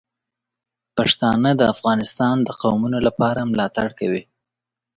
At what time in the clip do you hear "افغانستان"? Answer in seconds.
1.73-2.35